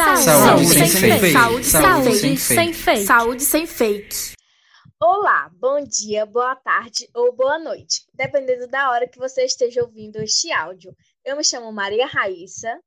Saúde, 0.00 0.22
saúde 0.24 0.66
sem, 0.66 0.88
sem 0.88 1.18
fake. 1.18 1.32
Saúde, 1.32 1.64
saúde 1.66 2.16
sem, 2.16 2.36
sem 2.36 2.72
fake. 2.72 3.04
Saúde 3.04 3.42
sem 3.42 3.66
fake. 3.66 4.16
Olá, 4.98 5.50
bom 5.60 5.84
dia, 5.84 6.24
boa 6.24 6.56
tarde 6.56 7.06
ou 7.14 7.36
boa 7.36 7.58
noite, 7.58 8.06
dependendo 8.14 8.66
da 8.66 8.90
hora 8.90 9.06
que 9.06 9.18
você 9.18 9.44
esteja 9.44 9.82
ouvindo 9.82 10.16
este 10.16 10.50
áudio. 10.52 10.96
Eu 11.22 11.36
me 11.36 11.44
chamo 11.44 11.70
Maria 11.70 12.06
Raíssa. 12.06 12.80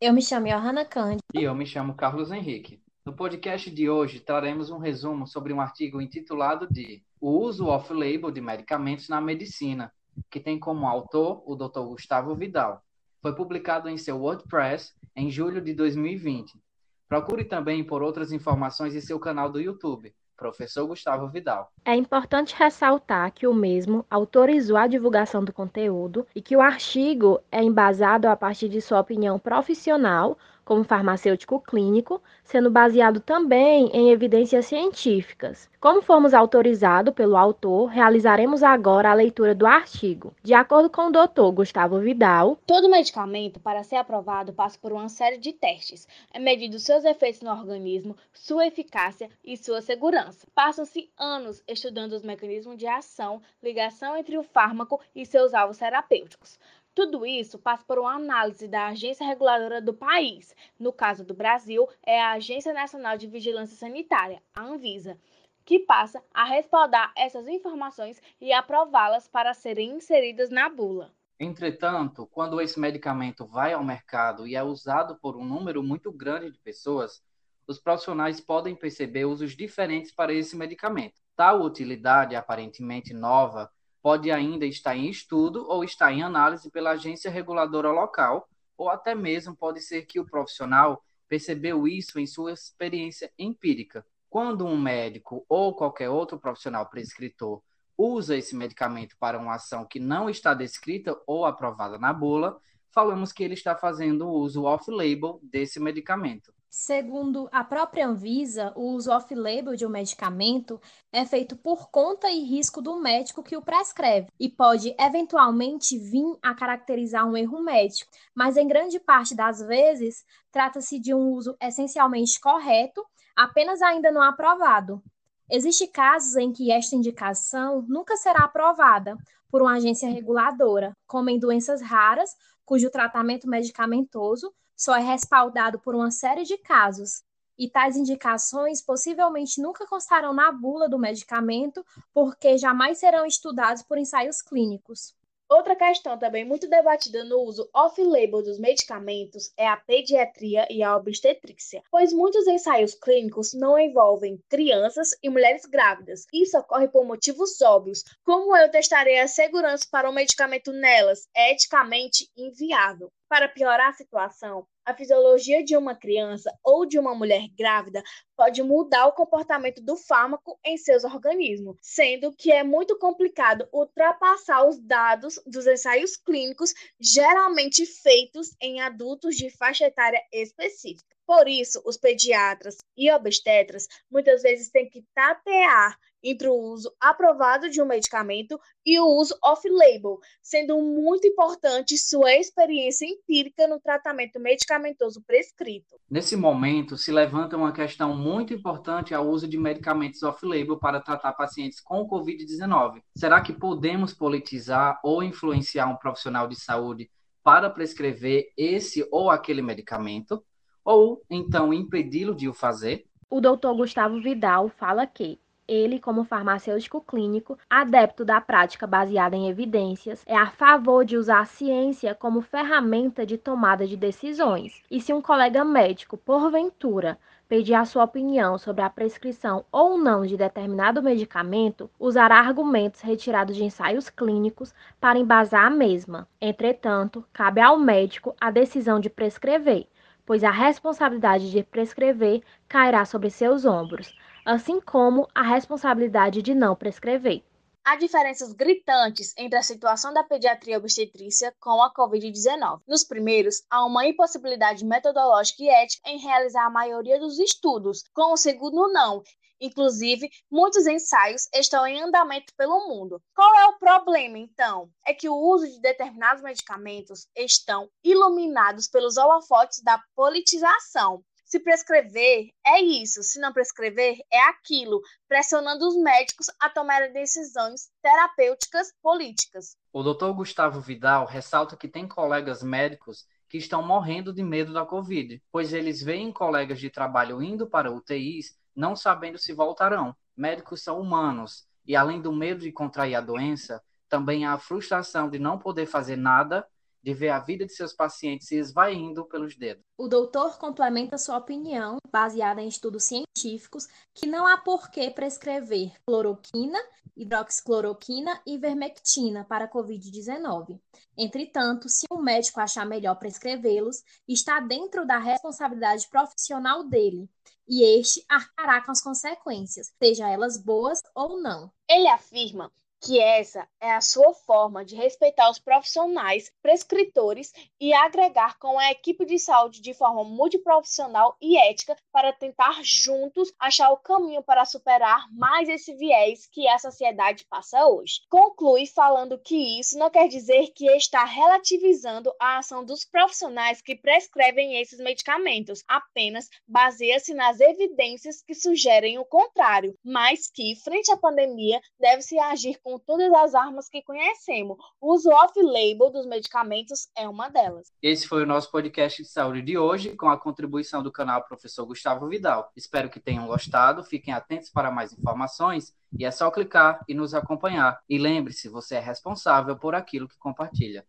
Eu 0.00 0.12
me 0.12 0.22
chamo 0.22 0.46
Johanna 0.46 0.84
Cândido. 0.84 1.22
E 1.34 1.42
eu 1.42 1.52
me 1.52 1.66
chamo 1.66 1.96
Carlos 1.96 2.30
Henrique. 2.30 2.80
No 3.04 3.12
podcast 3.12 3.68
de 3.68 3.90
hoje 3.90 4.20
traremos 4.20 4.70
um 4.70 4.78
resumo 4.78 5.26
sobre 5.26 5.52
um 5.52 5.60
artigo 5.60 6.00
intitulado 6.00 6.68
de 6.70 7.02
O 7.20 7.40
uso 7.40 7.66
off-label 7.66 8.30
de 8.30 8.40
medicamentos 8.40 9.08
na 9.08 9.20
medicina, 9.20 9.92
que 10.30 10.38
tem 10.38 10.60
como 10.60 10.86
autor 10.86 11.42
o 11.44 11.56
Dr. 11.56 11.80
Gustavo 11.80 12.36
Vidal. 12.36 12.80
Foi 13.22 13.32
publicado 13.36 13.88
em 13.88 13.96
seu 13.96 14.18
WordPress 14.18 14.92
em 15.14 15.30
julho 15.30 15.60
de 15.60 15.72
2020. 15.72 16.60
Procure 17.08 17.44
também 17.44 17.84
por 17.84 18.02
outras 18.02 18.32
informações 18.32 18.96
em 18.96 19.00
seu 19.00 19.20
canal 19.20 19.48
do 19.48 19.60
YouTube, 19.60 20.12
Professor 20.36 20.84
Gustavo 20.88 21.28
Vidal. 21.28 21.72
É 21.84 21.96
importante 21.96 22.54
ressaltar 22.56 23.32
que 23.32 23.44
o 23.44 23.52
mesmo 23.52 24.06
autorizou 24.08 24.76
a 24.76 24.86
divulgação 24.86 25.44
do 25.44 25.52
conteúdo 25.52 26.24
e 26.32 26.40
que 26.40 26.56
o 26.56 26.60
artigo 26.60 27.40
é 27.50 27.60
embasado 27.60 28.28
a 28.28 28.36
partir 28.36 28.68
de 28.68 28.80
sua 28.80 29.00
opinião 29.00 29.36
profissional 29.36 30.38
como 30.64 30.84
farmacêutico 30.84 31.60
clínico, 31.60 32.22
sendo 32.44 32.70
baseado 32.70 33.20
também 33.20 33.90
em 33.92 34.10
evidências 34.10 34.66
científicas. 34.66 35.70
Como 35.80 36.00
formos 36.00 36.32
autorizados 36.32 37.12
pelo 37.12 37.36
autor, 37.36 37.86
realizaremos 37.86 38.62
agora 38.62 39.10
a 39.10 39.14
leitura 39.14 39.54
do 39.54 39.66
artigo. 39.66 40.32
De 40.42 40.54
acordo 40.54 40.88
com 40.88 41.08
o 41.08 41.10
Dr. 41.10 41.52
Gustavo 41.52 41.98
Vidal, 41.98 42.56
todo 42.66 42.88
medicamento, 42.88 43.58
para 43.58 43.82
ser 43.82 43.96
aprovado, 43.96 44.52
passa 44.52 44.78
por 44.80 44.92
uma 44.92 45.08
série 45.08 45.38
de 45.38 45.52
testes. 45.52 46.06
É 46.32 46.38
medido 46.38 46.78
seus 46.78 47.04
efeitos 47.04 47.42
no 47.42 47.50
organismo, 47.50 48.16
sua 48.32 48.66
eficácia 48.66 49.28
e 49.44 49.56
sua 49.56 49.80
segurança. 49.80 50.46
Passam-se 50.54 51.10
anos 51.18 51.62
estudando 51.72 52.12
os 52.12 52.22
mecanismos 52.22 52.76
de 52.76 52.86
ação, 52.86 53.42
ligação 53.62 54.16
entre 54.16 54.36
o 54.36 54.42
fármaco 54.42 55.00
e 55.14 55.24
seus 55.26 55.54
alvos 55.54 55.78
terapêuticos. 55.78 56.58
Tudo 56.94 57.24
isso 57.24 57.58
passa 57.58 57.82
por 57.84 57.98
uma 57.98 58.14
análise 58.14 58.68
da 58.68 58.88
agência 58.88 59.26
reguladora 59.26 59.80
do 59.80 59.94
país. 59.94 60.54
No 60.78 60.92
caso 60.92 61.24
do 61.24 61.32
Brasil, 61.32 61.88
é 62.04 62.20
a 62.20 62.32
Agência 62.32 62.74
Nacional 62.74 63.16
de 63.16 63.26
Vigilância 63.26 63.76
Sanitária, 63.76 64.42
a 64.54 64.62
Anvisa, 64.62 65.18
que 65.64 65.78
passa 65.78 66.22
a 66.34 66.44
respaldar 66.44 67.10
essas 67.16 67.48
informações 67.48 68.20
e 68.38 68.52
aprová-las 68.52 69.26
para 69.26 69.54
serem 69.54 69.92
inseridas 69.92 70.50
na 70.50 70.68
bula. 70.68 71.10
Entretanto, 71.40 72.26
quando 72.26 72.60
esse 72.60 72.78
medicamento 72.78 73.46
vai 73.46 73.72
ao 73.72 73.82
mercado 73.82 74.46
e 74.46 74.54
é 74.54 74.62
usado 74.62 75.16
por 75.16 75.34
um 75.34 75.44
número 75.44 75.82
muito 75.82 76.12
grande 76.12 76.50
de 76.50 76.58
pessoas, 76.58 77.22
os 77.66 77.78
profissionais 77.78 78.38
podem 78.38 78.76
perceber 78.76 79.24
usos 79.24 79.56
diferentes 79.56 80.12
para 80.12 80.34
esse 80.34 80.54
medicamento. 80.54 81.21
Tal 81.36 81.62
utilidade 81.62 82.36
aparentemente 82.36 83.14
nova 83.14 83.70
pode 84.02 84.30
ainda 84.30 84.66
estar 84.66 84.96
em 84.96 85.08
estudo 85.08 85.66
ou 85.68 85.84
estar 85.84 86.12
em 86.12 86.22
análise 86.22 86.70
pela 86.70 86.90
agência 86.90 87.30
reguladora 87.30 87.90
local, 87.90 88.48
ou 88.76 88.88
até 88.88 89.14
mesmo 89.14 89.56
pode 89.56 89.80
ser 89.80 90.02
que 90.06 90.18
o 90.18 90.26
profissional 90.26 91.02
percebeu 91.28 91.86
isso 91.86 92.18
em 92.18 92.26
sua 92.26 92.52
experiência 92.52 93.32
empírica. 93.38 94.04
Quando 94.28 94.66
um 94.66 94.76
médico 94.76 95.44
ou 95.48 95.74
qualquer 95.74 96.10
outro 96.10 96.38
profissional 96.38 96.88
prescritor 96.88 97.62
usa 97.96 98.36
esse 98.36 98.56
medicamento 98.56 99.16
para 99.18 99.38
uma 99.38 99.54
ação 99.54 99.86
que 99.86 100.00
não 100.00 100.28
está 100.28 100.52
descrita 100.54 101.16
ou 101.26 101.44
aprovada 101.44 101.98
na 101.98 102.12
bula, 102.12 102.60
falamos 102.90 103.32
que 103.32 103.42
ele 103.44 103.54
está 103.54 103.76
fazendo 103.76 104.28
uso 104.28 104.64
off-label 104.64 105.38
desse 105.42 105.78
medicamento. 105.78 106.52
Segundo 106.74 107.50
a 107.52 107.62
própria 107.62 108.06
Anvisa, 108.06 108.72
o 108.74 108.94
uso 108.94 109.12
off-label 109.12 109.76
de 109.76 109.84
um 109.84 109.90
medicamento 109.90 110.80
é 111.12 111.22
feito 111.26 111.54
por 111.54 111.90
conta 111.90 112.30
e 112.30 112.44
risco 112.44 112.80
do 112.80 112.98
médico 112.98 113.42
que 113.42 113.54
o 113.54 113.60
prescreve 113.60 114.28
e 114.40 114.48
pode 114.48 114.96
eventualmente 114.98 115.98
vir 115.98 116.24
a 116.40 116.54
caracterizar 116.54 117.28
um 117.28 117.36
erro 117.36 117.60
médico, 117.62 118.10
mas 118.34 118.56
em 118.56 118.66
grande 118.66 118.98
parte 118.98 119.34
das 119.34 119.60
vezes 119.60 120.24
trata-se 120.50 120.98
de 120.98 121.12
um 121.12 121.32
uso 121.32 121.54
essencialmente 121.60 122.40
correto, 122.40 123.04
apenas 123.36 123.82
ainda 123.82 124.10
não 124.10 124.22
aprovado. 124.22 125.02
Existem 125.50 125.92
casos 125.92 126.36
em 126.36 126.54
que 126.54 126.72
esta 126.72 126.96
indicação 126.96 127.84
nunca 127.86 128.16
será 128.16 128.44
aprovada 128.44 129.18
por 129.50 129.60
uma 129.60 129.74
agência 129.76 130.08
reguladora, 130.08 130.96
como 131.06 131.28
em 131.28 131.38
doenças 131.38 131.82
raras, 131.82 132.34
cujo 132.64 132.90
tratamento 132.90 133.46
medicamentoso 133.46 134.50
só 134.76 134.96
é 134.96 135.00
respaldado 135.00 135.78
por 135.78 135.94
uma 135.94 136.10
série 136.10 136.44
de 136.44 136.56
casos, 136.58 137.22
e 137.58 137.68
tais 137.68 137.96
indicações 137.96 138.82
possivelmente 138.82 139.60
nunca 139.60 139.86
constarão 139.86 140.32
na 140.32 140.50
bula 140.50 140.88
do 140.88 140.98
medicamento, 140.98 141.84
porque 142.12 142.58
jamais 142.58 142.98
serão 142.98 143.26
estudados 143.26 143.82
por 143.82 143.98
ensaios 143.98 144.42
clínicos. 144.42 145.14
Outra 145.54 145.76
questão 145.76 146.18
também 146.18 146.46
muito 146.46 146.66
debatida 146.66 147.24
no 147.24 147.42
uso 147.42 147.68
off-label 147.74 148.42
dos 148.42 148.58
medicamentos 148.58 149.52
é 149.54 149.68
a 149.68 149.76
pediatria 149.76 150.66
e 150.70 150.82
a 150.82 150.96
obstetrícia, 150.96 151.82
pois 151.90 152.10
muitos 152.10 152.46
ensaios 152.46 152.94
clínicos 152.94 153.52
não 153.52 153.78
envolvem 153.78 154.42
crianças 154.48 155.10
e 155.22 155.28
mulheres 155.28 155.66
grávidas. 155.66 156.24
Isso 156.32 156.56
ocorre 156.56 156.88
por 156.88 157.04
motivos 157.04 157.60
óbvios. 157.60 158.02
Como 158.24 158.56
eu 158.56 158.70
testarei 158.70 159.20
a 159.20 159.28
segurança 159.28 159.86
para 159.90 160.08
o 160.08 160.14
medicamento 160.14 160.72
nelas? 160.72 161.28
É 161.36 161.52
eticamente 161.52 162.30
inviável. 162.34 163.12
Para 163.32 163.48
piorar 163.48 163.88
a 163.88 163.92
situação, 163.94 164.66
a 164.84 164.92
fisiologia 164.92 165.64
de 165.64 165.74
uma 165.74 165.94
criança 165.94 166.54
ou 166.62 166.84
de 166.84 166.98
uma 166.98 167.14
mulher 167.14 167.48
grávida 167.56 168.02
pode 168.36 168.62
mudar 168.62 169.06
o 169.06 169.14
comportamento 169.14 169.80
do 169.82 169.96
fármaco 169.96 170.60
em 170.62 170.76
seus 170.76 171.02
organismos, 171.02 171.78
sendo 171.80 172.30
que 172.36 172.52
é 172.52 172.62
muito 172.62 172.98
complicado 172.98 173.66
ultrapassar 173.72 174.68
os 174.68 174.78
dados 174.78 175.40
dos 175.46 175.66
ensaios 175.66 176.14
clínicos 176.14 176.74
geralmente 177.00 177.86
feitos 177.86 178.50
em 178.60 178.82
adultos 178.82 179.34
de 179.34 179.48
faixa 179.48 179.86
etária 179.86 180.22
específica. 180.30 181.16
Por 181.26 181.48
isso, 181.48 181.80
os 181.86 181.96
pediatras 181.96 182.76
e 182.94 183.10
obstetras 183.10 183.86
muitas 184.10 184.42
vezes 184.42 184.68
têm 184.68 184.90
que 184.90 185.02
tatear 185.14 185.98
entre 186.22 186.48
o 186.48 186.54
uso 186.54 186.92
aprovado 187.00 187.68
de 187.68 187.82
um 187.82 187.86
medicamento 187.86 188.58
e 188.84 188.98
o 188.98 189.06
uso 189.06 189.36
off-label, 189.42 190.18
sendo 190.42 190.80
muito 190.80 191.26
importante 191.26 191.98
sua 191.98 192.34
experiência 192.34 193.06
empírica 193.06 193.66
no 193.66 193.80
tratamento 193.80 194.38
medicamentoso 194.38 195.22
prescrito. 195.26 195.96
Nesse 196.10 196.36
momento, 196.36 196.96
se 196.96 197.10
levanta 197.10 197.56
uma 197.56 197.72
questão 197.72 198.14
muito 198.16 198.54
importante 198.54 199.14
ao 199.14 199.26
uso 199.26 199.48
de 199.48 199.58
medicamentos 199.58 200.22
off-label 200.22 200.78
para 200.78 201.00
tratar 201.00 201.32
pacientes 201.32 201.80
com 201.80 202.06
Covid-19. 202.08 203.02
Será 203.16 203.40
que 203.40 203.52
podemos 203.52 204.12
politizar 204.12 205.00
ou 205.02 205.22
influenciar 205.22 205.86
um 205.86 205.96
profissional 205.96 206.46
de 206.46 206.56
saúde 206.56 207.10
para 207.42 207.68
prescrever 207.70 208.52
esse 208.56 209.06
ou 209.10 209.30
aquele 209.30 209.62
medicamento? 209.62 210.44
Ou 210.84 211.22
então 211.30 211.72
impedi-lo 211.72 212.34
de 212.34 212.48
o 212.48 212.52
fazer? 212.52 213.04
O 213.30 213.40
doutor 213.40 213.74
Gustavo 213.74 214.20
Vidal 214.20 214.68
fala 214.68 215.06
que 215.06 215.40
ele, 215.66 215.98
como 215.98 216.24
farmacêutico 216.24 217.00
clínico, 217.00 217.58
adepto 217.68 218.24
da 218.24 218.40
prática 218.40 218.86
baseada 218.86 219.36
em 219.36 219.48
evidências, 219.48 220.22
é 220.26 220.36
a 220.36 220.50
favor 220.50 221.04
de 221.04 221.16
usar 221.16 221.40
a 221.40 221.44
ciência 221.44 222.14
como 222.14 222.40
ferramenta 222.40 223.24
de 223.24 223.38
tomada 223.38 223.86
de 223.86 223.96
decisões. 223.96 224.82
E 224.90 225.00
se 225.00 225.12
um 225.12 225.22
colega 225.22 225.64
médico, 225.64 226.16
porventura, 226.16 227.18
pedir 227.48 227.74
a 227.74 227.84
sua 227.84 228.04
opinião 228.04 228.56
sobre 228.56 228.82
a 228.82 228.90
prescrição 228.90 229.64
ou 229.70 229.98
não 229.98 230.24
de 230.24 230.36
determinado 230.36 231.02
medicamento, 231.02 231.90
usará 231.98 232.38
argumentos 232.38 233.00
retirados 233.00 233.54
de 233.54 233.64
ensaios 233.64 234.08
clínicos 234.08 234.74
para 235.00 235.18
embasar 235.18 235.66
a 235.66 235.70
mesma. 235.70 236.26
Entretanto, 236.40 237.24
cabe 237.32 237.60
ao 237.60 237.78
médico 237.78 238.34
a 238.40 238.50
decisão 238.50 238.98
de 238.98 239.10
prescrever, 239.10 239.86
pois 240.24 240.42
a 240.42 240.50
responsabilidade 240.50 241.50
de 241.50 241.62
prescrever 241.62 242.42
cairá 242.68 243.04
sobre 243.04 243.28
seus 243.28 243.64
ombros 243.64 244.14
assim 244.44 244.80
como 244.80 245.28
a 245.34 245.42
responsabilidade 245.42 246.42
de 246.42 246.54
não 246.54 246.74
prescrever. 246.74 247.42
Há 247.84 247.96
diferenças 247.96 248.52
gritantes 248.52 249.34
entre 249.36 249.58
a 249.58 249.62
situação 249.62 250.14
da 250.14 250.22
pediatria 250.22 250.78
obstetrícia 250.78 251.52
com 251.60 251.82
a 251.82 251.92
Covid-19. 251.92 252.80
Nos 252.86 253.02
primeiros, 253.02 253.64
há 253.68 253.84
uma 253.84 254.06
impossibilidade 254.06 254.84
metodológica 254.84 255.64
e 255.64 255.68
ética 255.68 256.08
em 256.08 256.18
realizar 256.18 256.66
a 256.66 256.70
maioria 256.70 257.18
dos 257.18 257.40
estudos, 257.40 258.04
com 258.14 258.32
o 258.32 258.36
segundo, 258.36 258.86
não. 258.92 259.22
Inclusive, 259.60 260.28
muitos 260.50 260.86
ensaios 260.86 261.48
estão 261.54 261.86
em 261.86 262.02
andamento 262.02 262.52
pelo 262.56 262.88
mundo. 262.88 263.20
Qual 263.34 263.54
é 263.56 263.66
o 263.66 263.78
problema, 263.78 264.38
então? 264.38 264.88
É 265.06 265.14
que 265.14 265.28
o 265.28 265.36
uso 265.36 265.68
de 265.68 265.80
determinados 265.80 266.42
medicamentos 266.42 267.28
estão 267.36 267.88
iluminados 268.04 268.88
pelos 268.88 269.16
holofotes 269.16 269.80
da 269.82 270.00
politização. 270.14 271.24
Se 271.52 271.60
prescrever, 271.60 272.48
é 272.66 272.80
isso. 272.80 273.22
Se 273.22 273.38
não 273.38 273.52
prescrever, 273.52 274.16
é 274.32 274.42
aquilo, 274.48 275.02
pressionando 275.28 275.86
os 275.86 275.94
médicos 276.02 276.46
a 276.58 276.70
tomarem 276.70 277.12
decisões 277.12 277.90
terapêuticas 278.00 278.90
políticas. 279.02 279.76
O 279.92 280.02
Dr. 280.02 280.30
Gustavo 280.30 280.80
Vidal 280.80 281.26
ressalta 281.26 281.76
que 281.76 281.88
tem 281.88 282.08
colegas 282.08 282.62
médicos 282.62 283.26
que 283.50 283.58
estão 283.58 283.82
morrendo 283.82 284.32
de 284.32 284.42
medo 284.42 284.72
da 284.72 284.86
Covid, 284.86 285.42
pois 285.52 285.74
eles 285.74 286.02
veem 286.02 286.32
colegas 286.32 286.80
de 286.80 286.88
trabalho 286.88 287.42
indo 287.42 287.66
para 287.66 287.92
UTIs 287.92 288.56
não 288.74 288.96
sabendo 288.96 289.36
se 289.36 289.52
voltarão. 289.52 290.16
Médicos 290.34 290.82
são 290.82 290.98
humanos 290.98 291.68
e, 291.84 291.94
além 291.94 292.18
do 292.18 292.32
medo 292.32 292.62
de 292.62 292.72
contrair 292.72 293.14
a 293.14 293.20
doença, 293.20 293.82
também 294.08 294.46
há 294.46 294.54
a 294.54 294.58
frustração 294.58 295.28
de 295.28 295.38
não 295.38 295.58
poder 295.58 295.84
fazer 295.84 296.16
nada 296.16 296.66
de 297.02 297.12
ver 297.12 297.30
a 297.30 297.40
vida 297.40 297.66
de 297.66 297.72
seus 297.72 297.92
pacientes 297.92 298.48
se 298.48 298.56
esvaindo 298.56 299.24
pelos 299.26 299.56
dedos. 299.56 299.84
O 299.98 300.08
doutor 300.08 300.58
complementa 300.58 301.18
sua 301.18 301.38
opinião, 301.38 301.96
baseada 302.10 302.62
em 302.62 302.68
estudos 302.68 303.04
científicos, 303.04 303.88
que 304.14 304.26
não 304.26 304.46
há 304.46 304.58
por 304.58 304.90
que 304.90 305.10
prescrever 305.10 305.92
cloroquina, 306.06 306.78
hidroxicloroquina 307.16 308.40
e 308.46 308.56
vermectina 308.56 309.44
para 309.44 309.64
a 309.64 309.70
Covid-19. 309.70 310.80
Entretanto, 311.16 311.88
se 311.88 312.06
um 312.10 312.22
médico 312.22 312.60
achar 312.60 312.86
melhor 312.86 313.16
prescrevê-los, 313.16 314.02
está 314.26 314.60
dentro 314.60 315.06
da 315.06 315.18
responsabilidade 315.18 316.08
profissional 316.08 316.84
dele, 316.84 317.28
e 317.68 317.84
este 317.98 318.24
arcará 318.28 318.82
com 318.84 318.92
as 318.92 319.00
consequências, 319.00 319.92
seja 320.02 320.28
elas 320.28 320.56
boas 320.56 321.00
ou 321.14 321.40
não. 321.40 321.70
Ele 321.88 322.08
afirma 322.08 322.72
que 323.02 323.18
essa 323.18 323.68
é 323.80 323.90
a 323.92 324.00
sua 324.00 324.32
forma 324.32 324.84
de 324.84 324.94
respeitar 324.94 325.50
os 325.50 325.58
profissionais, 325.58 326.52
prescritores 326.62 327.52
e 327.80 327.92
agregar 327.92 328.56
com 328.58 328.78
a 328.78 328.92
equipe 328.92 329.26
de 329.26 329.40
saúde 329.40 329.82
de 329.82 329.92
forma 329.92 330.22
multiprofissional 330.22 331.36
e 331.40 331.58
ética 331.58 331.96
para 332.12 332.32
tentar 332.32 332.78
juntos 332.82 333.52
achar 333.58 333.90
o 333.90 333.96
caminho 333.96 334.42
para 334.42 334.64
superar 334.64 335.26
mais 335.32 335.68
esse 335.68 335.94
viés 335.94 336.46
que 336.52 336.68
a 336.68 336.78
sociedade 336.78 337.44
passa 337.50 337.86
hoje. 337.86 338.20
Conclui 338.30 338.86
falando 338.86 339.38
que 339.38 339.80
isso 339.80 339.98
não 339.98 340.08
quer 340.08 340.28
dizer 340.28 340.68
que 340.68 340.86
está 340.92 341.24
relativizando 341.24 342.32
a 342.40 342.58
ação 342.58 342.84
dos 342.84 343.04
profissionais 343.04 343.82
que 343.82 343.96
prescrevem 343.96 344.80
esses 344.80 345.00
medicamentos, 345.00 345.82
apenas 345.88 346.48
baseia-se 346.68 347.34
nas 347.34 347.58
evidências 347.58 348.42
que 348.42 348.54
sugerem 348.54 349.18
o 349.18 349.24
contrário, 349.24 349.98
mas 350.04 350.48
que, 350.48 350.76
frente 350.84 351.10
à 351.10 351.16
pandemia, 351.16 351.80
deve-se 351.98 352.38
agir 352.38 352.78
com 352.80 352.91
com 352.92 352.98
todas 352.98 353.32
as 353.32 353.54
armas 353.54 353.88
que 353.88 354.02
conhecemos. 354.02 354.76
O 355.00 355.14
uso 355.14 355.30
off-label 355.30 356.10
dos 356.10 356.26
medicamentos 356.26 357.08
é 357.16 357.26
uma 357.26 357.48
delas. 357.48 357.90
Esse 358.02 358.28
foi 358.28 358.42
o 358.42 358.46
nosso 358.46 358.70
podcast 358.70 359.22
de 359.22 359.28
saúde 359.28 359.62
de 359.62 359.78
hoje, 359.78 360.14
com 360.14 360.28
a 360.28 360.38
contribuição 360.38 361.02
do 361.02 361.10
canal 361.10 361.42
Professor 361.44 361.86
Gustavo 361.86 362.28
Vidal. 362.28 362.70
Espero 362.76 363.08
que 363.08 363.18
tenham 363.18 363.46
gostado. 363.46 364.04
Fiquem 364.04 364.34
atentos 364.34 364.68
para 364.68 364.90
mais 364.90 365.12
informações 365.12 365.94
e 366.18 366.26
é 366.26 366.30
só 366.30 366.50
clicar 366.50 367.02
e 367.08 367.14
nos 367.14 367.32
acompanhar. 367.32 367.98
E 368.06 368.18
lembre-se, 368.18 368.68
você 368.68 368.96
é 368.96 369.00
responsável 369.00 369.74
por 369.78 369.94
aquilo 369.94 370.28
que 370.28 370.36
compartilha. 370.36 371.00